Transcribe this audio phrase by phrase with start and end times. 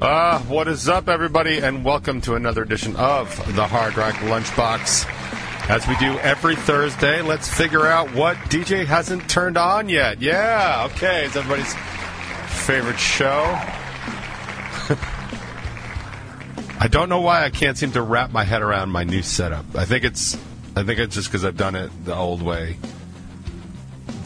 [0.00, 5.04] Uh, what is up, everybody, and welcome to another edition of the Hard Rock Lunchbox.
[5.68, 10.22] As we do every Thursday, let's figure out what DJ hasn't turned on yet.
[10.22, 11.74] Yeah, okay, it's everybody's
[12.64, 13.42] favorite show.
[16.78, 19.64] I don't know why I can't seem to wrap my head around my new setup.
[19.74, 20.36] I think it's,
[20.76, 22.76] I think it's just because I've done it the old way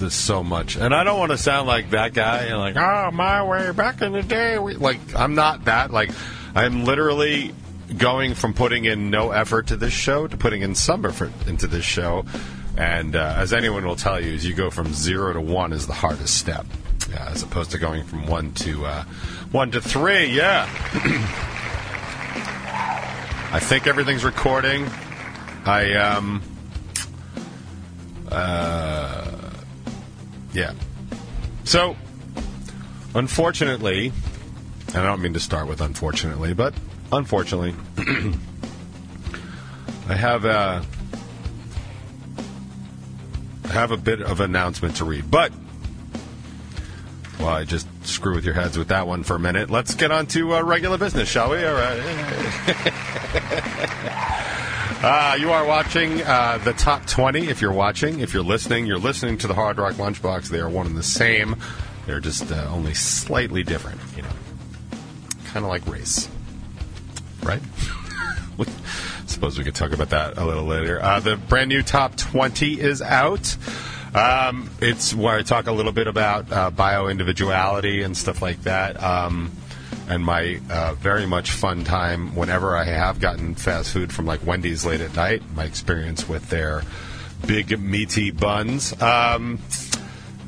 [0.03, 2.55] this so much, and I don't want to sound like that guy.
[2.55, 4.59] Like, oh, my way back in the day.
[4.59, 5.91] We, like, I'm not that.
[5.91, 6.11] Like,
[6.55, 7.55] I'm literally
[7.97, 11.67] going from putting in no effort to this show to putting in some effort into
[11.67, 12.25] this show.
[12.77, 15.87] And uh, as anyone will tell you, as you go from zero to one is
[15.87, 16.67] the hardest step,
[17.15, 19.05] uh, as opposed to going from one to uh,
[19.53, 20.27] one to three.
[20.27, 20.69] Yeah.
[23.53, 24.89] I think everything's recording.
[25.65, 26.43] I um.
[28.31, 29.42] Uh,
[30.53, 30.73] yeah.
[31.65, 31.97] So,
[33.15, 34.13] unfortunately,
[34.89, 36.75] and I don't mean to start with unfortunately, but
[37.11, 37.75] unfortunately,
[40.09, 40.85] I have a
[43.65, 45.53] I have a bit of announcement to read, but
[47.39, 49.71] well, I just screw with your heads with that one for a minute.
[49.71, 51.65] Let's get on to uh, regular business, shall we?
[51.65, 51.99] All right.
[55.05, 58.21] Uh, you are watching uh, the top 20 if you're watching.
[58.21, 60.49] If you're listening, you're listening to the Hard Rock Lunchbox.
[60.49, 61.57] They are one and the same.
[62.07, 64.29] They're just uh, only slightly different, you know.
[65.47, 66.29] Kind of like race.
[67.43, 67.61] Right?
[69.27, 71.03] Suppose we could talk about that a little later.
[71.03, 73.57] Uh, the brand new top 20 is out.
[74.15, 78.63] Um, it's where I talk a little bit about uh, bio individuality and stuff like
[78.63, 79.03] that.
[79.03, 79.51] Um,
[80.13, 84.45] and my uh, very much fun time whenever I have gotten fast food from like
[84.47, 85.43] Wendy's late at night.
[85.55, 86.83] My experience with their
[87.47, 89.01] big meaty buns.
[89.01, 89.59] Um,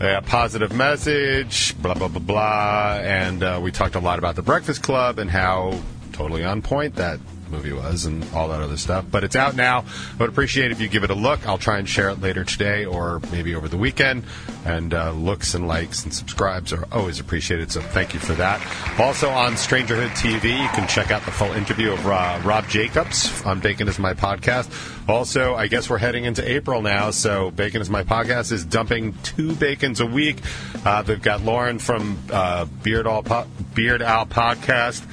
[0.01, 4.43] a positive message, blah blah blah blah, and uh, we talked a lot about the
[4.43, 5.81] Breakfast Club and how
[6.13, 7.19] totally on point that
[7.51, 9.05] movie was and all that other stuff.
[9.11, 9.81] But it's out now.
[9.81, 11.47] I would appreciate if you give it a look.
[11.47, 14.25] I'll try and share it later today or maybe over the weekend.
[14.65, 17.71] And uh, looks and likes and subscribes are always appreciated.
[17.71, 18.61] So thank you for that.
[18.99, 23.43] Also on Strangerhood TV, you can check out the full interview of uh, Rob Jacobs
[23.45, 24.71] on Bacon is My Podcast.
[25.09, 29.13] Also, I guess we're heading into April now, so Bacon is My Podcast is dumping
[29.23, 30.39] two bacons a week.
[30.85, 35.05] Uh, they've got Lauren from uh, Beard, All po- Beard Owl Podcast.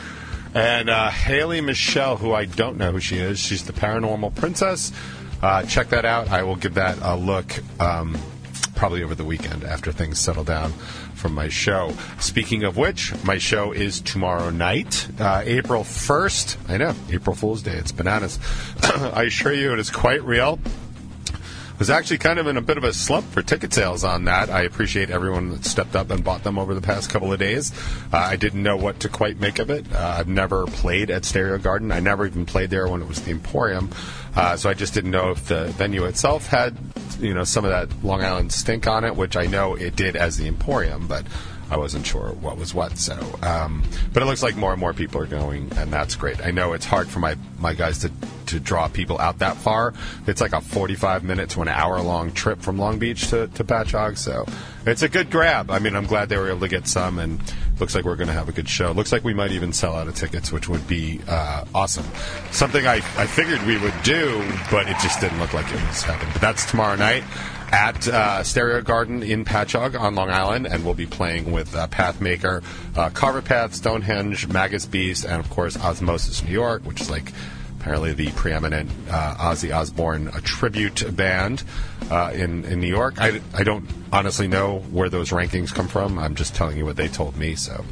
[0.54, 4.92] And uh, Haley Michelle, who I don't know who she is, she's the paranormal princess.
[5.42, 6.30] Uh, check that out.
[6.30, 8.18] I will give that a look um,
[8.76, 10.72] probably over the weekend after things settle down
[11.14, 11.94] from my show.
[12.20, 16.70] Speaking of which, my show is tomorrow night, uh, April 1st.
[16.70, 17.76] I know, April Fool's Day.
[17.76, 18.38] It's bananas.
[18.84, 20.60] I assure you, it is quite real
[21.82, 24.52] was actually kind of in a bit of a slump for ticket sales on that.
[24.52, 27.72] I appreciate everyone that stepped up and bought them over the past couple of days.
[28.14, 29.92] Uh, I didn't know what to quite make of it.
[29.92, 31.92] Uh, I've never played at Stereo Garden.
[31.92, 33.90] I never even played there when it was the Emporium.
[34.36, 36.78] Uh, so I just didn't know if the venue itself had,
[37.20, 40.16] you know, some of that Long Island stink on it, which I know it did
[40.16, 41.26] as the Emporium, but
[41.72, 42.98] I wasn't sure what was what.
[42.98, 43.82] So, um,
[44.14, 46.46] but it looks like more and more people are going, and that's great.
[46.46, 48.12] I know it's hard for my my guys to
[48.48, 49.94] to draw people out that far.
[50.28, 53.64] It's like a 45 minute to an hour long trip from Long Beach to, to
[53.64, 54.46] Patchogue, so
[54.86, 55.72] it's a good grab.
[55.72, 57.40] I mean, I'm glad they were able to get some, and
[57.80, 58.92] looks like we're going to have a good show.
[58.92, 62.06] Looks like we might even sell out of tickets, which would be uh, awesome.
[62.52, 66.02] Something I, I figured we would do, but it just didn't look like it was
[66.04, 66.34] happening.
[66.34, 67.24] But that's tomorrow night
[67.72, 71.88] at uh, Stereo Garden in Patchogue on Long Island, and we'll be playing with uh,
[71.88, 72.64] Pathmaker,
[72.98, 77.32] uh, Carver Path, Stonehenge, Magus Beast, and of course Osmosis New York, which is like
[77.80, 81.64] apparently the preeminent uh, Ozzy Osbourne a tribute band
[82.12, 83.16] uh, in in New York.
[83.20, 86.20] I, I don't honestly know where those rankings come from.
[86.20, 87.56] I'm just telling you what they told me.
[87.56, 87.86] So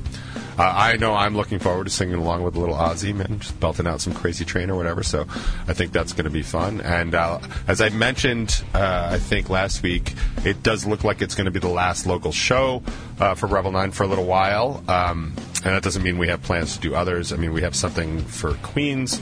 [0.60, 3.58] uh, I know I'm looking forward to singing along with a little Ozzy man, just
[3.62, 5.04] belting out some crazy train or whatever.
[5.04, 5.22] So
[5.68, 6.82] I think that's going to be fun.
[6.82, 11.34] And uh, as I mentioned, uh, I think last week, it does look like it's
[11.34, 12.84] going to be the last local show
[13.22, 14.84] uh, for Revel Nine for a little while.
[14.90, 15.34] Um,
[15.64, 17.32] and that doesn't mean we have plans to do others.
[17.32, 19.22] I mean, we have something for Queens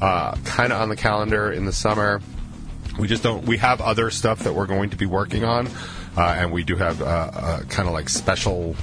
[0.00, 2.22] uh, kind of on the calendar in the summer.
[2.96, 3.44] We just don't.
[3.44, 5.66] We have other stuff that we're going to be working on,
[6.16, 8.76] uh, and we do have uh, kind of like special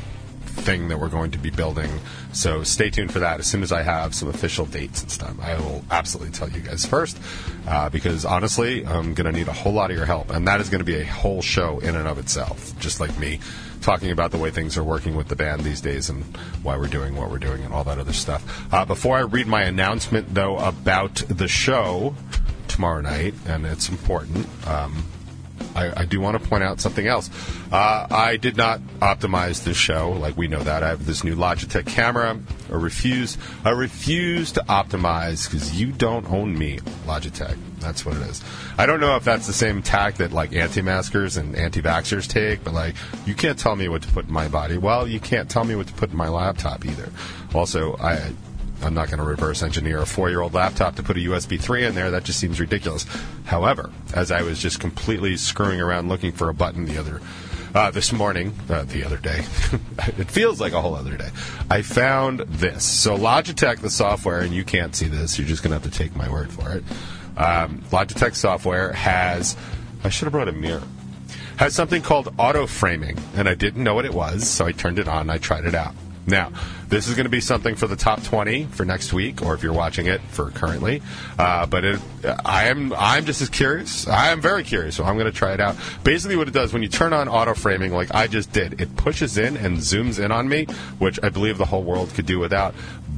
[0.53, 1.89] thing that we're going to be building.
[2.31, 3.39] So stay tuned for that.
[3.39, 6.61] As soon as I have some official dates and stuff, I will absolutely tell you
[6.61, 7.19] guys first.
[7.67, 10.61] Uh, because honestly, I'm going to need a whole lot of your help, and that
[10.61, 12.77] is going to be a whole show in and of itself.
[12.79, 13.39] Just like me
[13.81, 16.23] talking about the way things are working with the band these days and
[16.63, 18.73] why we're doing what we're doing and all that other stuff.
[18.73, 22.15] Uh, before I read my announcement, though, about the show
[22.67, 24.47] tomorrow night, and it's important.
[24.67, 25.03] Um,
[25.75, 27.29] I, I do want to point out something else.
[27.71, 30.83] Uh, I did not optimize this show, like we know that.
[30.83, 32.39] I have this new Logitech camera.
[32.69, 33.37] I refuse.
[33.63, 37.57] I refuse to optimize because you don't own me, Logitech.
[37.79, 38.41] That's what it is.
[38.77, 42.73] I don't know if that's the same tack that like anti-maskers and anti-vaxxers take, but
[42.73, 42.95] like
[43.25, 44.77] you can't tell me what to put in my body.
[44.77, 47.09] Well, you can't tell me what to put in my laptop either.
[47.53, 48.33] Also, I
[48.83, 51.59] I'm not going to reverse engineer a four year old laptop to put a USB
[51.59, 52.11] 3 in there.
[52.11, 53.05] That just seems ridiculous.
[53.45, 57.21] However, as I was just completely screwing around looking for a button the other
[57.73, 59.39] uh, this morning, uh, the other day,
[60.17, 61.29] it feels like a whole other day,
[61.69, 62.83] I found this.
[62.83, 65.97] So Logitech, the software, and you can't see this, you're just going to have to
[65.97, 66.83] take my word for it.
[67.35, 69.57] Um, Logitech software has,
[70.03, 70.83] I should have brought a mirror
[71.57, 74.99] has something called auto framing, and I didn't know what it was, so I turned
[74.99, 75.93] it on I tried it out.
[76.25, 76.51] Now,
[76.87, 79.63] this is going to be something for the top 20 for next week, or if
[79.63, 81.01] you're watching it for currently.
[81.37, 81.99] Uh, but it,
[82.45, 84.07] I am I'm just as curious.
[84.07, 85.75] I am very curious, so I'm going to try it out.
[86.03, 88.95] Basically, what it does when you turn on auto framing, like I just did, it
[88.95, 90.65] pushes in and zooms in on me,
[90.99, 92.73] which I believe the whole world could do without.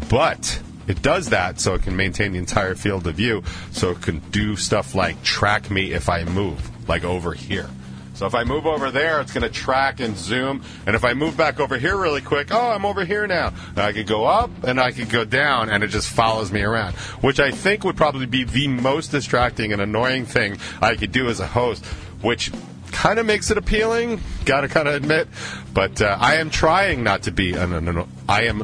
[0.09, 4.01] But it does that so it can maintain the entire field of view, so it
[4.01, 7.69] can do stuff like track me if I move, like over here.
[8.15, 10.63] So if I move over there, it's going to track and zoom.
[10.87, 13.53] And if I move back over here really quick, oh, I'm over here now.
[13.75, 16.95] I could go up and I could go down, and it just follows me around,
[17.21, 21.27] which I think would probably be the most distracting and annoying thing I could do
[21.27, 21.85] as a host,
[22.21, 22.51] which
[22.91, 24.21] kind of makes it appealing.
[24.45, 25.27] Got to kind of admit,
[25.73, 28.61] but uh, I am trying not to be an, an, an I am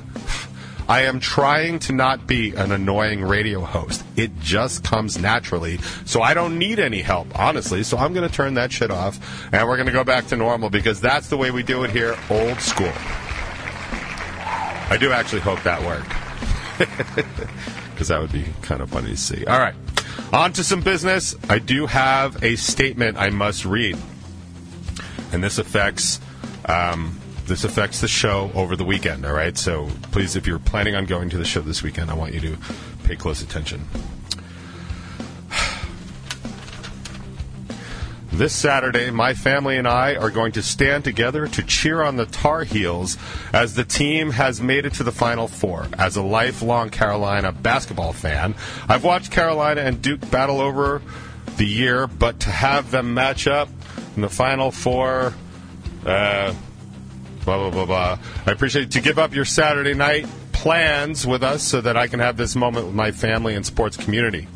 [0.92, 4.04] I am trying to not be an annoying radio host.
[4.18, 5.78] It just comes naturally.
[6.04, 7.84] So I don't need any help, honestly.
[7.84, 9.18] So I'm going to turn that shit off
[9.54, 11.92] and we're going to go back to normal because that's the way we do it
[11.92, 12.92] here, old school.
[14.90, 16.12] I do actually hope that worked.
[17.92, 19.46] Because that would be kind of funny to see.
[19.46, 19.76] All right.
[20.34, 21.36] On to some business.
[21.48, 23.96] I do have a statement I must read.
[25.32, 26.20] And this affects
[26.66, 27.21] um,
[27.52, 29.58] this affects the show over the weekend, all right?
[29.58, 32.40] So please, if you're planning on going to the show this weekend, I want you
[32.40, 32.58] to
[33.04, 33.86] pay close attention.
[38.34, 42.26] This Saturday, my family and I are going to stand together to cheer on the
[42.26, 43.18] Tar Heels
[43.52, 45.88] as the team has made it to the Final Four.
[45.98, 48.56] As a lifelong Carolina basketball fan,
[48.88, 51.02] I've watched Carolina and Duke battle over
[51.58, 53.68] the year, but to have them match up
[54.16, 55.34] in the Final Four,
[56.06, 56.54] uh,
[57.46, 58.20] blah, blah, blah, blah.
[58.46, 58.92] I appreciate it.
[58.92, 62.56] to give up your Saturday night plans with us so that I can have this
[62.56, 64.48] moment with my family and sports community.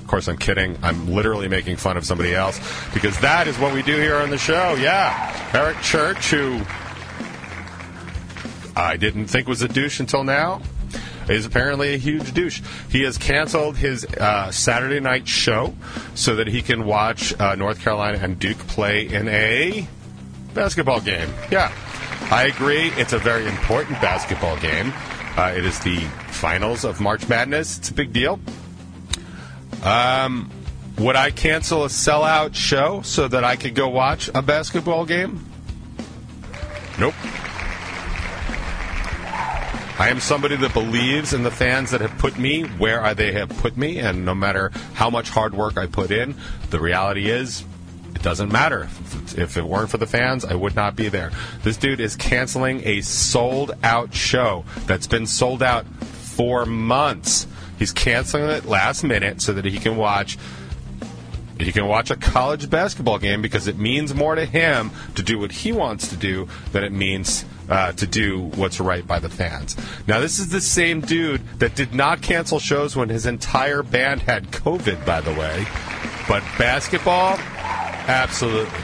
[0.00, 0.76] Of course, I'm kidding.
[0.82, 2.58] I'm literally making fun of somebody else
[2.94, 4.74] because that is what we do here on the show.
[4.74, 5.50] Yeah.
[5.54, 6.60] Eric Church, who
[8.74, 10.62] I didn't think was a douche until now,
[11.28, 12.62] is apparently a huge douche.
[12.90, 15.74] He has canceled his uh, Saturday night show
[16.14, 19.86] so that he can watch uh, North Carolina and Duke play in a
[20.58, 21.32] basketball game.
[21.52, 21.72] Yeah,
[22.32, 22.88] I agree.
[22.96, 24.92] It's a very important basketball game.
[25.36, 25.98] Uh, it is the
[26.30, 27.78] finals of March Madness.
[27.78, 28.40] It's a big deal.
[29.84, 30.50] Um,
[30.98, 35.46] would I cancel a sellout show so that I could go watch a basketball game?
[36.98, 37.14] Nope.
[40.00, 43.48] I am somebody that believes in the fans that have put me where they have
[43.58, 46.34] put me, and no matter how much hard work I put in,
[46.70, 47.64] the reality is
[48.14, 48.88] it doesn't matter.
[49.36, 51.30] If, it weren't for the fans, I would not be there.
[51.62, 57.46] This dude is canceling a sold out show that's been sold out for months.
[57.78, 60.36] He's canceling it last minute so that he can watch
[61.58, 65.40] he can watch a college basketball game because it means more to him to do
[65.40, 69.28] what he wants to do than it means uh, to do what's right by the
[69.28, 69.76] fans.
[70.06, 74.22] Now, this is the same dude that did not cancel shows when his entire band
[74.22, 75.66] had COVID, by the way.
[76.28, 77.38] But basketball,
[78.08, 78.80] absolutely.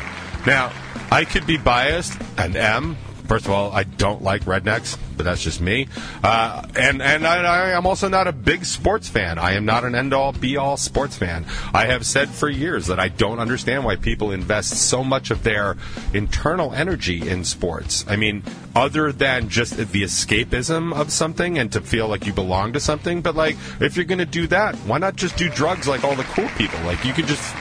[0.47, 0.73] Now,
[1.11, 5.43] I could be biased and am First of all, I don't like rednecks, but that's
[5.43, 5.89] just me.
[6.23, 9.39] Uh, and and I, am also not a big sports fan.
[9.39, 11.47] I am not an end all be all sports fan.
[11.73, 15.43] I have said for years that I don't understand why people invest so much of
[15.43, 15.77] their
[16.13, 18.05] internal energy in sports.
[18.07, 18.43] I mean,
[18.77, 23.23] other than just the escapism of something and to feel like you belong to something.
[23.23, 26.15] But like, if you're going to do that, why not just do drugs like all
[26.15, 26.79] the cool people?
[26.81, 27.55] Like, you could just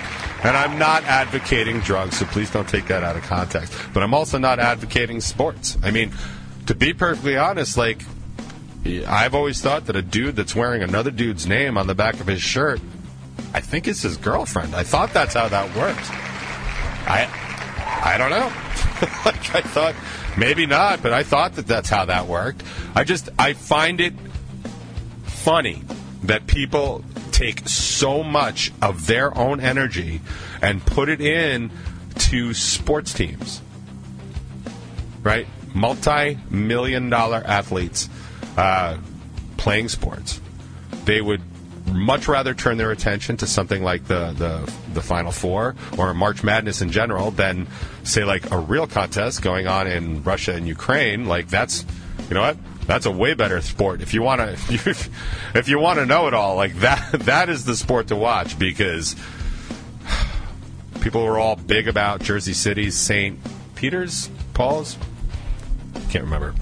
[0.44, 3.74] and I'm not advocating drugs, so please don't take that out of context.
[3.94, 5.78] But I'm also not advocating sports.
[5.82, 6.12] I mean,
[6.66, 8.04] to be perfectly honest, like,
[8.86, 12.28] I've always thought that a dude that's wearing another dude's name on the back of
[12.28, 12.82] his shirt,
[13.54, 14.76] I think it's his girlfriend.
[14.76, 16.10] I thought that's how that works.
[17.06, 17.30] I,
[18.04, 18.52] I don't know.
[19.26, 19.96] like I thought,
[20.38, 22.64] maybe not, but I thought that that's how that worked.
[22.96, 24.14] I just, I find it
[25.24, 25.84] funny
[26.24, 30.22] that people take so much of their own energy
[30.62, 31.72] and put it in
[32.16, 33.62] to sports teams.
[35.24, 35.48] Right?
[35.74, 38.08] Multi million dollar athletes
[38.56, 38.98] uh,
[39.58, 40.40] playing sports.
[41.06, 41.42] They would
[41.92, 46.44] much rather turn their attention to something like the, the the Final Four or March
[46.44, 47.68] Madness in general than
[48.04, 51.26] say like a real contest going on in Russia and Ukraine.
[51.26, 51.86] Like that's
[52.30, 54.02] you know what that's a way better sport.
[54.02, 54.52] If you want to
[55.56, 58.58] if you want to know it all, like that that is the sport to watch
[58.60, 59.16] because
[61.02, 63.38] people were all big about Jersey City's St.
[63.76, 64.98] Peter's, Paul's,
[66.10, 66.54] can't remember.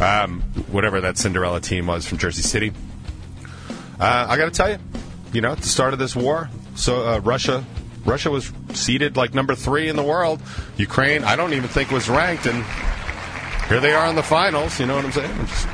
[0.00, 2.72] Um, whatever that Cinderella team was from Jersey City.
[3.98, 4.78] Uh, I got to tell you,
[5.32, 7.64] you know, at the start of this war, so uh, Russia,
[8.04, 10.40] Russia was seated like number three in the world.
[10.76, 12.64] Ukraine, I don't even think was ranked, and
[13.68, 14.78] here they are in the finals.
[14.78, 15.30] You know what I'm saying?
[15.30, 15.68] I'm just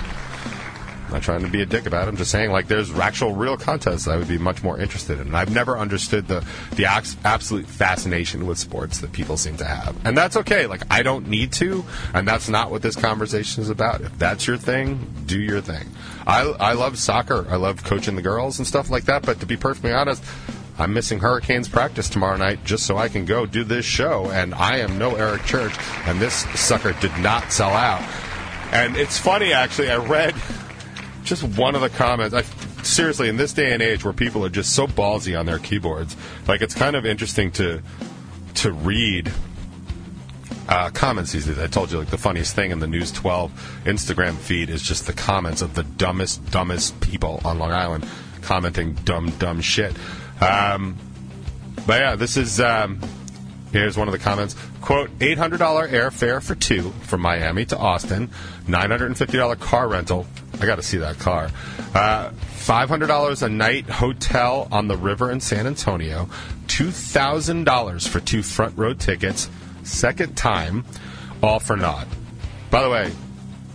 [1.13, 2.09] not trying to be a dick about it.
[2.09, 5.35] I'm just saying, like, there's actual real contests I would be much more interested in.
[5.35, 6.45] I've never understood the
[6.75, 10.67] the absolute fascination with sports that people seem to have, and that's okay.
[10.67, 11.85] Like, I don't need to,
[12.15, 14.01] and that's not what this conversation is about.
[14.01, 15.87] If that's your thing, do your thing.
[16.27, 17.47] I I love soccer.
[17.51, 19.23] I love coaching the girls and stuff like that.
[19.23, 20.25] But to be perfectly honest.
[20.83, 24.53] I'm missing Hurricanes practice tomorrow night just so I can go do this show, and
[24.53, 25.73] I am no Eric Church,
[26.07, 28.03] and this sucker did not sell out.
[28.73, 29.93] And it's funny, actually.
[29.93, 30.35] I read
[31.25, 32.35] just one of the comments.
[32.35, 32.43] I,
[32.83, 36.17] seriously, in this day and age where people are just so ballsy on their keyboards,
[36.49, 37.81] like it's kind of interesting to
[38.55, 39.31] to read
[40.69, 41.61] uh, comments these days.
[41.61, 45.07] I told you, like the funniest thing in the News 12 Instagram feed is just
[45.07, 48.05] the comments of the dumbest, dumbest people on Long Island
[48.43, 49.97] commenting dumb, dumb shit.
[50.43, 50.97] Um,
[51.87, 52.61] but yeah, this is.
[52.61, 53.01] Um,
[53.73, 54.55] Here's one of the comments.
[54.83, 58.29] Quote, $800 airfare for two from Miami to Austin,
[58.67, 60.27] $950 car rental.
[60.61, 61.49] I got to see that car.
[61.95, 66.29] Uh, $500 a night hotel on the river in San Antonio,
[66.67, 69.49] $2,000 for two front row tickets,
[69.85, 70.85] second time,
[71.43, 72.07] all for naught.
[72.71, 73.11] By the way,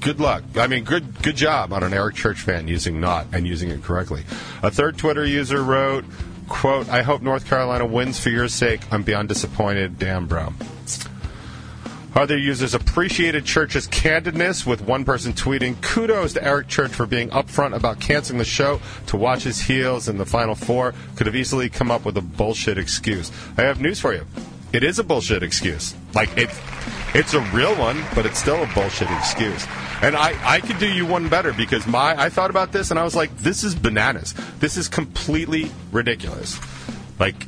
[0.01, 0.43] good luck.
[0.55, 3.83] I mean, good good job on an Eric Church fan using not and using it
[3.83, 4.23] correctly.
[4.63, 6.05] A third Twitter user wrote,
[6.47, 8.81] quote, I hope North Carolina wins for your sake.
[8.91, 9.99] I'm beyond disappointed.
[9.99, 10.53] Damn, bro.
[12.15, 17.29] Other users appreciated Church's candidness, with one person tweeting, Kudos to Eric Church for being
[17.29, 20.95] upfront about canceling the show to watch his heels in the Final Four.
[21.15, 23.31] Could have easily come up with a bullshit excuse.
[23.55, 24.25] I have news for you.
[24.73, 25.93] It is a bullshit excuse.
[26.15, 26.49] Like, it,
[27.17, 29.65] it's a real one, but it's still a bullshit excuse.
[30.03, 32.99] And I, I could do you one better because my I thought about this and
[32.99, 34.35] I was like, this is bananas.
[34.59, 36.59] This is completely ridiculous.
[37.19, 37.47] Like,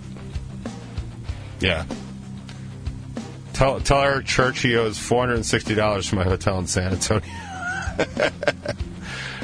[1.59, 1.85] yeah.
[3.53, 6.65] Tell tell Eric Church he owes four hundred and sixty dollars for my hotel in
[6.65, 7.29] San Antonio.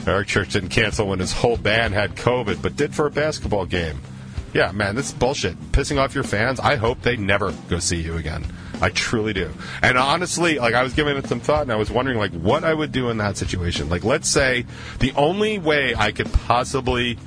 [0.07, 3.67] Eric Church didn't cancel when his whole band had COVID, but did for a basketball
[3.67, 4.01] game.
[4.55, 5.59] Yeah, man, this is bullshit.
[5.71, 6.59] Pissing off your fans.
[6.59, 8.45] I hope they never go see you again.
[8.81, 9.51] I truly do.
[9.81, 12.63] And honestly, like I was giving it some thought and I was wondering like what
[12.63, 13.89] I would do in that situation.
[13.89, 14.65] Like let's say
[14.99, 17.17] the only way I could possibly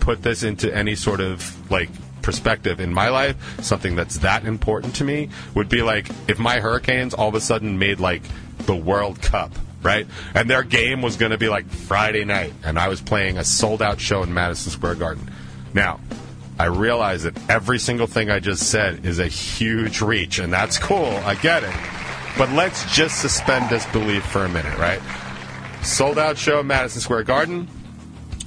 [0.00, 1.88] put this into any sort of like
[2.22, 6.60] perspective in my life, something that's that important to me would be like if my
[6.60, 8.22] Hurricanes all of a sudden made like
[8.66, 10.06] the World Cup right?
[10.34, 13.44] And their game was going to be like Friday night, and I was playing a
[13.44, 15.30] sold out show in Madison Square Garden.
[15.72, 16.00] Now,
[16.58, 20.78] I realize that every single thing I just said is a huge reach, and that's
[20.78, 21.06] cool.
[21.24, 21.74] I get it.
[22.36, 25.00] But let's just suspend disbelief for a minute, right?
[25.82, 27.68] Sold out show Madison Square Garden.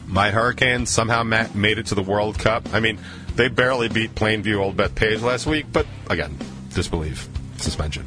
[0.07, 2.73] My Hurricanes somehow made it to the World Cup.
[2.73, 2.99] I mean,
[3.35, 6.37] they barely beat Plainview Old Bethpage last week, but again,
[6.73, 8.05] disbelief, suspension.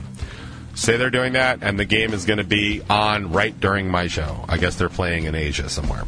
[0.74, 4.08] Say they're doing that, and the game is going to be on right during my
[4.08, 4.44] show.
[4.48, 6.04] I guess they're playing in Asia somewhere.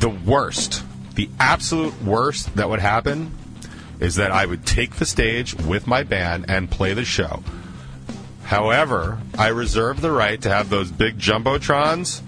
[0.00, 0.84] The worst
[1.18, 3.32] the absolute worst that would happen
[3.98, 7.42] is that I would take the stage with my band and play the show.
[8.44, 12.20] However, I reserve the right to have those big jumbotrons.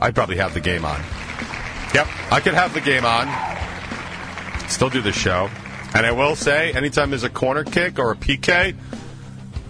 [0.00, 1.02] I'd probably have the game on.
[1.92, 3.28] Yep, I could have the game on.
[4.70, 5.50] Still do the show.
[5.92, 8.74] And I will say, anytime there's a corner kick or a PK,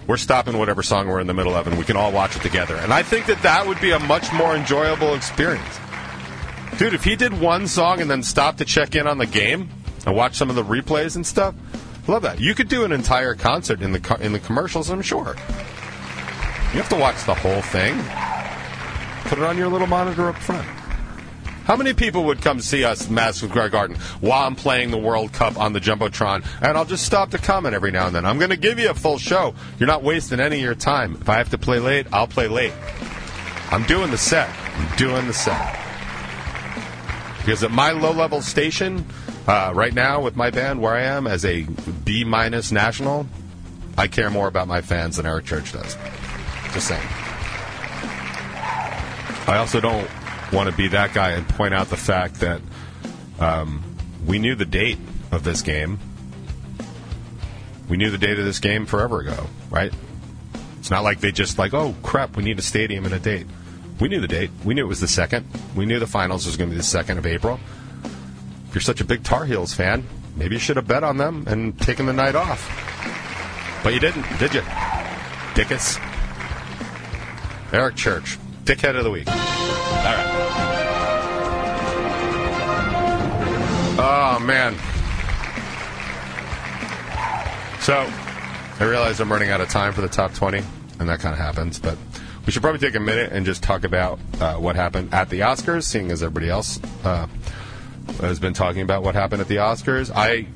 [0.07, 2.43] we're stopping whatever song we're in the middle of, and we can all watch it
[2.43, 2.77] together.
[2.77, 5.81] And I think that that would be a much more enjoyable experience.
[6.79, 9.69] Dude, if he did one song and then stopped to check in on the game
[10.07, 11.55] and watch some of the replays and stuff,
[12.09, 12.41] love that.
[12.41, 15.37] You could do an entire concert in the in the commercials, I'm sure.
[16.73, 17.97] You have to watch the whole thing.
[19.29, 20.67] Put it on your little monitor up front.
[21.65, 25.33] How many people would come see us Madison Square Garden while I'm playing the World
[25.33, 26.45] Cup on the Jumbotron?
[26.61, 28.27] And I'll just stop to comment every now and then.
[28.27, 29.55] I'm going to give you a full show.
[29.79, 31.17] You're not wasting any of your time.
[31.21, 32.75] If I have to play late, I'll play late.
[33.71, 34.51] I'm doing the set.
[34.77, 35.84] I'm doing the set.
[37.45, 39.05] Because at my low level station,
[39.47, 41.65] Uh, right now, with my band, where I am as a
[42.05, 43.27] B minus national,
[43.99, 45.99] I care more about my fans than Eric Church does.
[46.73, 47.07] Just saying.
[49.47, 50.09] I also don't
[50.51, 52.63] want to be that guy and point out the fact that
[53.39, 53.85] um,
[54.27, 54.99] we knew the date
[55.31, 55.99] of this game.
[57.91, 59.93] We knew the date of this game forever ago, right?
[60.79, 63.47] It's not like they just like, oh crap, we need a stadium and a date.
[64.01, 64.51] We knew the date.
[64.65, 65.47] We knew it was the second.
[65.77, 67.61] We knew the finals was going to be the second of April.
[68.69, 71.45] If you're such a big Tar Heels fan, maybe you should have bet on them
[71.47, 72.61] and taken the night off.
[73.85, 74.63] But you didn't, did you?
[75.55, 76.01] Dickus.
[77.73, 79.29] Eric Church, dickhead of the week.
[79.29, 80.31] All right.
[83.97, 84.75] Oh man.
[87.81, 88.11] So,
[88.81, 90.63] I realize I'm running out of time for the top 20,
[90.99, 91.97] and that kind of happens, but
[92.47, 95.41] we should probably take a minute and just talk about uh, what happened at the
[95.41, 97.27] Oscars, seeing as everybody else uh,
[98.21, 100.11] has been talking about what happened at the Oscars.
[100.15, 100.47] I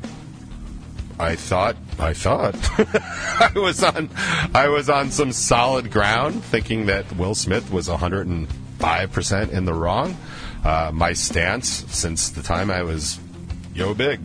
[1.18, 4.10] I thought I thought I was on
[4.54, 9.74] I was on some solid ground, thinking that Will Smith was 105 percent in the
[9.74, 10.16] wrong.
[10.64, 13.18] Uh, my stance since the time I was
[13.74, 14.20] yo big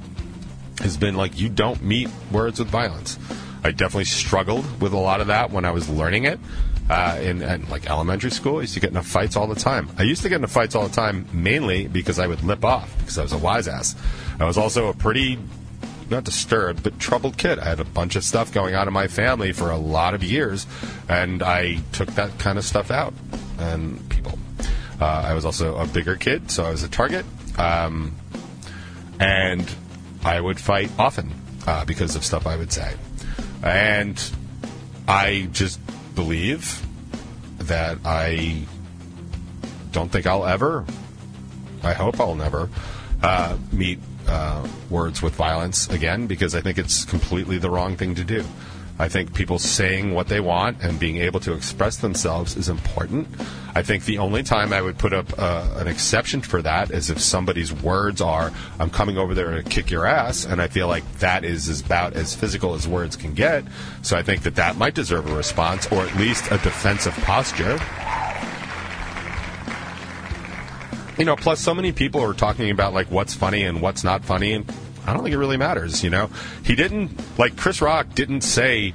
[0.79, 3.17] has been like you don't meet words with violence.
[3.63, 6.39] I definitely struggled with a lot of that when I was learning it.
[6.89, 9.89] Uh, in, in like elementary school, I used to get into fights all the time.
[9.97, 12.95] I used to get into fights all the time mainly because I would lip off
[12.99, 13.95] because I was a wise ass.
[14.39, 15.39] I was also a pretty
[16.09, 17.59] not disturbed, but troubled kid.
[17.59, 20.23] I had a bunch of stuff going on in my family for a lot of
[20.23, 20.67] years,
[21.09, 23.13] and I took that kind of stuff out
[23.57, 24.37] and people.
[25.01, 27.25] Uh, I was also a bigger kid, so I was a target,
[27.57, 28.15] um,
[29.19, 29.69] and
[30.23, 31.33] I would fight often
[31.65, 32.93] uh, because of stuff I would say,
[33.63, 34.21] and
[35.07, 35.79] I just
[36.15, 36.85] believe
[37.59, 38.65] that I
[39.91, 40.85] don't think I'll ever.
[41.83, 42.69] I hope I'll never
[43.21, 48.15] uh, meet uh, words with violence again because I think it's completely the wrong thing
[48.15, 48.43] to do.
[48.99, 53.27] I think people saying what they want and being able to express themselves is important.
[53.75, 57.09] I think the only time I would put up uh, an exception for that is
[57.09, 60.87] if somebody's words are, I'm coming over there to kick your ass, and I feel
[60.87, 63.63] like that is about as physical as words can get.
[64.03, 67.79] So I think that that might deserve a response or at least a defensive posture.
[71.17, 74.23] You know, plus so many people are talking about like what's funny and what's not
[74.23, 74.71] funny, and
[75.05, 76.03] I don't think it really matters.
[76.03, 76.29] You know,
[76.63, 78.93] he didn't like Chris Rock didn't say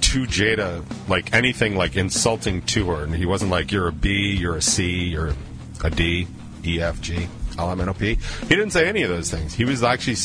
[0.00, 4.36] to Jada like anything like insulting to her, and he wasn't like you're a B,
[4.36, 5.34] you're a C, you're
[5.82, 6.26] a D,
[6.64, 8.16] E, F, G, L, M, N, O, P.
[8.42, 9.54] He didn't say any of those things.
[9.54, 10.16] He was actually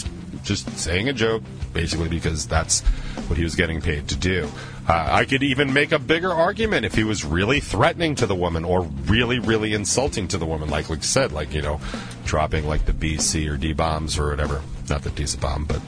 [0.43, 2.81] just saying a joke, basically because that's
[3.27, 4.49] what he was getting paid to do.
[4.87, 8.35] Uh, I could even make a bigger argument if he was really threatening to the
[8.35, 11.79] woman or really, really insulting to the woman, like Luke said, like you know,
[12.25, 14.61] dropping like the B, C, or D bombs or whatever.
[14.89, 15.81] Not that D's a bomb, but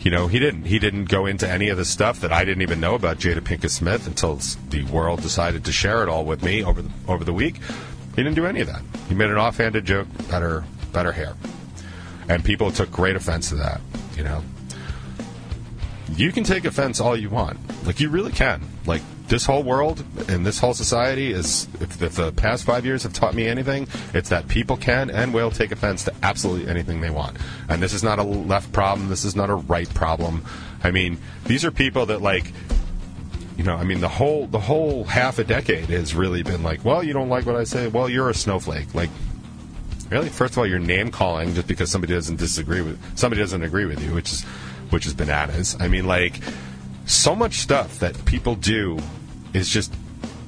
[0.00, 0.64] you know, he didn't.
[0.64, 3.40] He didn't go into any of the stuff that I didn't even know about Jada
[3.40, 4.36] Pinkett Smith until
[4.70, 7.56] the world decided to share it all with me over the, over the week.
[8.14, 8.82] He didn't do any of that.
[9.08, 11.34] He made an offhanded joke about her, about her hair,
[12.28, 13.80] and people took great offense to that.
[14.16, 14.42] You know,
[16.14, 17.58] you can take offense all you want.
[17.84, 18.62] Like you really can.
[18.86, 23.02] Like this whole world and this whole society is if, if, the past five years
[23.02, 27.00] have taught me anything, it's that people can and will take offense to absolutely anything
[27.00, 27.36] they want.
[27.68, 29.08] And this is not a left problem.
[29.08, 30.44] This is not a right problem.
[30.82, 32.52] I mean, these are people that like
[33.58, 36.84] you know, I mean, the whole the whole half a decade has really been like,
[36.84, 38.94] well, you don't like what I say, well, you're a snowflake.
[38.94, 39.10] Like,
[40.10, 43.62] really, first of all, you're name calling just because somebody doesn't disagree with somebody doesn't
[43.62, 44.44] agree with you, which is
[44.90, 45.76] which is bananas.
[45.80, 46.40] I mean, like,
[47.04, 49.00] so much stuff that people do
[49.54, 49.92] is just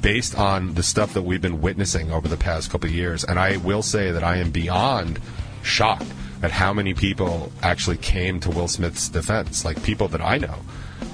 [0.03, 3.25] based on the stuff that we've been witnessing over the past couple years.
[3.25, 5.21] And I will say that I am beyond
[5.63, 6.07] shocked
[6.43, 10.57] at how many people actually came to Will Smith's defense, like people that I know,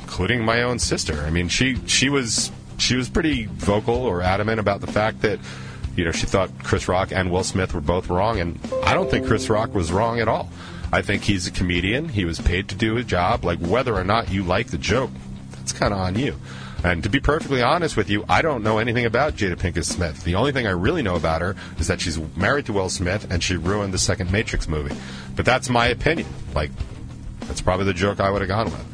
[0.03, 1.23] including my own sister.
[1.23, 5.41] I mean, she she was she was pretty vocal or adamant about the fact that
[5.97, 9.11] you know she thought Chris Rock and Will Smith were both wrong, and I don't
[9.11, 10.49] think Chris Rock was wrong at all.
[10.93, 12.09] I think he's a comedian.
[12.09, 13.45] He was paid to do his job.
[13.45, 15.11] Like whether or not you like the joke,
[15.53, 16.37] that's kind of on you.
[16.87, 20.23] And to be perfectly honest with you, I don't know anything about Jada Pinkett Smith.
[20.23, 23.27] The only thing I really know about her is that she's married to Will Smith
[23.29, 24.95] and she ruined the second Matrix movie.
[25.35, 26.29] But that's my opinion.
[26.55, 26.71] Like,
[27.41, 28.87] that's probably the joke I would have gone with.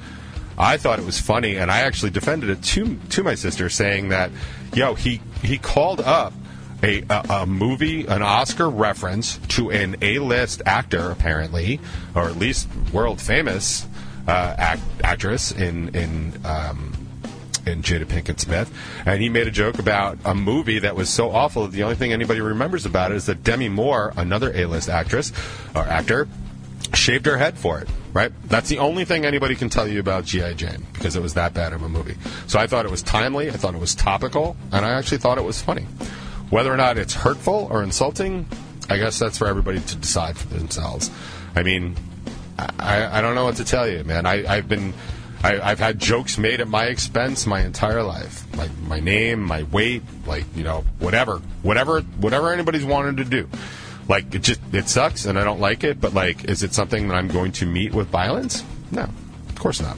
[0.57, 4.09] I thought it was funny, and I actually defended it to to my sister, saying
[4.09, 4.31] that,
[4.73, 6.33] yo, he he called up
[6.83, 11.79] a, a, a, movie, an Oscar reference to an A-list actor, apparently,
[12.15, 13.87] or at least world famous
[14.27, 16.92] uh, act, actress in in um,
[17.67, 18.73] in Jada Pinkett Smith,
[19.07, 21.97] and he made a joke about a movie that was so awful that the only
[21.97, 25.33] thing anybody remembers about it is that Demi Moore, another A-list actress
[25.75, 26.29] or actor,
[26.95, 27.89] shaved her head for it.
[28.13, 28.31] Right?
[28.45, 30.53] That's the only thing anybody can tell you about G.I.
[30.53, 32.17] Jane because it was that bad of a movie.
[32.47, 35.39] So I thought it was timely, I thought it was topical, and I actually thought
[35.39, 35.87] it was funny.
[36.51, 38.47] Whether or not it's hurtful or insulting,
[38.91, 41.11] I guess that's for everybody to decide for themselves.
[41.57, 41.97] I mean,
[42.59, 44.27] I, I don't know what to tell you, man.
[44.27, 44.93] I, I've been.
[45.43, 49.65] I, I've had jokes made at my expense my entire life, like my name, my
[49.65, 53.49] weight, like you know, whatever, whatever, whatever anybody's wanted to do.
[54.09, 56.01] Like it just it sucks, and I don't like it.
[56.01, 58.65] But like, is it something that I'm going to meet with violence?
[58.91, 59.03] No,
[59.49, 59.97] of course not.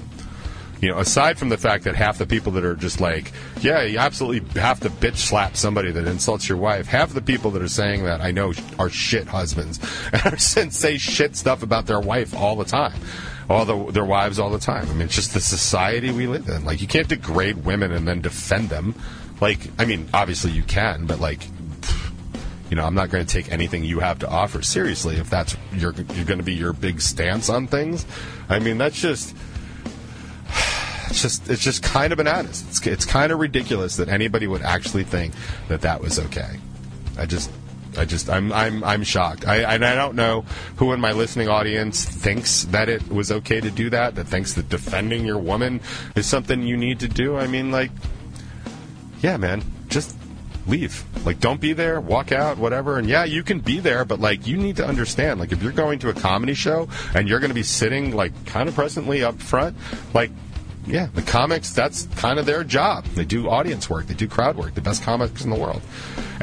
[0.81, 3.85] You know, aside from the fact that half the people that are just like, yeah,
[3.85, 6.87] you absolutely have to bitch slap somebody that insults your wife.
[6.87, 9.81] Half the people that are saying that I know are shit husbands
[10.57, 13.01] and say shit stuff about their wife all the time,
[13.49, 14.89] all the, their wives all the time.
[14.89, 16.65] I mean, it's just the society we live in.
[16.65, 18.95] Like, you can't degrade women and then defend them.
[19.41, 21.47] Like, I mean, obviously you can, but like,
[22.71, 25.57] you know, I'm not going to take anything you have to offer seriously if that's
[25.73, 28.07] you're you're going to be your big stance on things.
[28.49, 29.37] I mean, that's just
[31.09, 32.65] it's just it's just kind of bananas.
[32.69, 35.35] It's, it's kind of ridiculous that anybody would actually think
[35.69, 36.59] that that was okay.
[37.19, 37.51] I just
[37.99, 39.47] I just I'm I'm I'm shocked.
[39.47, 40.45] I I don't know
[40.77, 44.15] who in my listening audience thinks that it was okay to do that.
[44.15, 45.81] That thinks that defending your woman
[46.15, 47.37] is something you need to do.
[47.37, 47.91] I mean, like,
[49.23, 50.17] yeah, man, just
[50.67, 51.05] leave.
[51.27, 52.01] Like, don't be there.
[52.01, 52.59] Walk out.
[52.59, 52.99] Whatever.
[52.99, 55.41] And yeah, you can be there, but like, you need to understand.
[55.41, 58.47] Like, if you're going to a comedy show and you're going to be sitting like
[58.47, 59.77] kind of presently up front,
[60.13, 60.31] like
[60.87, 63.05] yeah, the comics, that's kind of their job.
[63.07, 65.81] They do audience work, they do crowd work, the best comics in the world.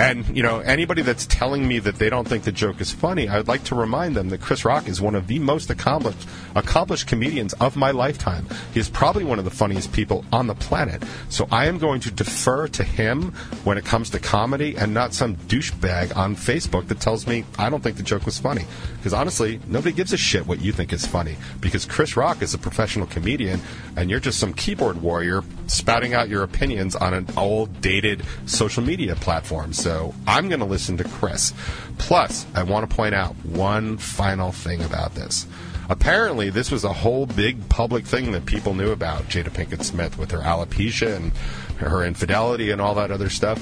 [0.02, 3.30] And, you know, anybody that's telling me that they don't think the joke is funny,
[3.30, 6.28] I would like to remind them that Chris Rock is one of the most accomplished
[6.56, 8.48] accomplished comedians of my lifetime.
[8.74, 11.04] He is probably one of the funniest people on the planet.
[11.30, 13.32] So I am going to defer to him
[13.64, 17.70] when it comes to comedy and not some douchebag on Facebook that tells me I
[17.70, 18.66] don't think the joke was funny.
[18.98, 21.38] Because honestly, nobody gives a shit what you think is funny.
[21.60, 23.62] Because Chris Rock is a professional comedian
[23.96, 28.84] and you're just some keyboard warrior spouting out your opinions on an old, dated social
[28.84, 29.74] media platform.
[29.74, 29.91] So
[30.28, 31.54] I'm going to listen to Chris.
[31.98, 35.48] Plus, I want to point out one final thing about this.
[35.90, 40.18] Apparently, this was a whole big public thing that people knew about Jada Pinkett Smith
[40.18, 41.34] with her alopecia and
[41.78, 43.62] her infidelity and all that other stuff.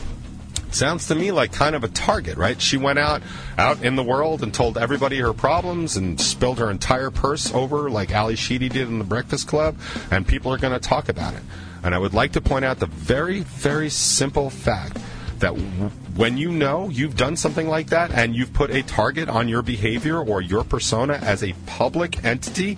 [0.71, 2.61] Sounds to me like kind of a target, right?
[2.61, 3.23] She went out
[3.57, 7.89] out in the world and told everybody her problems and spilled her entire purse over
[7.89, 9.75] like Ally Sheedy did in the Breakfast Club,
[10.11, 11.41] and people are going to talk about it.
[11.81, 14.97] And I would like to point out the very, very simple fact
[15.39, 19.29] that w- when you know you've done something like that and you've put a target
[19.29, 22.77] on your behavior or your persona as a public entity,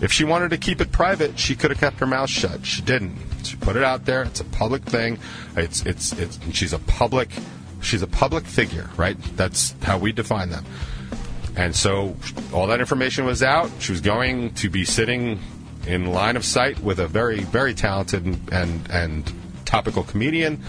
[0.00, 2.66] if she wanted to keep it private, she could have kept her mouth shut.
[2.66, 3.16] She didn't.
[3.44, 4.22] She put it out there.
[4.22, 5.18] It's a public thing.
[5.56, 6.38] It's it's it's.
[6.52, 7.30] She's a public.
[7.80, 9.16] She's a public figure, right?
[9.36, 10.64] That's how we define them.
[11.56, 12.16] And so
[12.52, 13.70] all that information was out.
[13.78, 15.38] She was going to be sitting
[15.86, 19.32] in line of sight with a very very talented and and, and
[19.64, 20.62] topical comedian,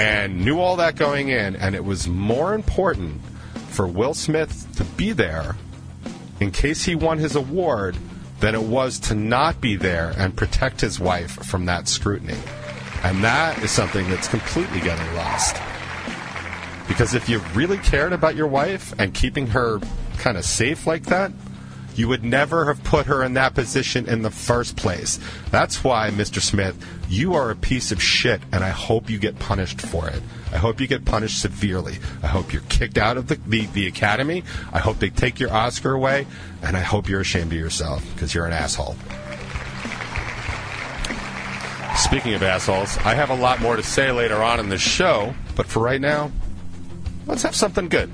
[0.00, 1.54] and knew all that going in.
[1.56, 3.20] And it was more important
[3.68, 5.56] for Will Smith to be there
[6.40, 7.98] in case he won his award
[8.40, 12.38] than it was to not be there and protect his wife from that scrutiny.
[13.02, 15.56] And that is something that's completely getting lost.
[16.88, 19.80] Because if you really cared about your wife and keeping her
[20.16, 21.30] kind of safe like that,
[21.96, 25.18] you would never have put her in that position in the first place.
[25.50, 26.40] That's why, Mr.
[26.40, 26.76] Smith,
[27.08, 30.22] you are a piece of shit, and I hope you get punished for it.
[30.52, 31.98] I hope you get punished severely.
[32.22, 34.44] I hope you're kicked out of the, the, the academy.
[34.72, 36.26] I hope they take your Oscar away,
[36.62, 38.96] and I hope you're ashamed of yourself because you're an asshole.
[41.96, 45.34] Speaking of assholes, I have a lot more to say later on in the show,
[45.54, 46.30] but for right now,
[47.26, 48.10] let's have something good.